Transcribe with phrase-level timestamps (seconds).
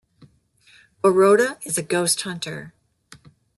[1.03, 2.73] "Baroda" is a ghost-hunter.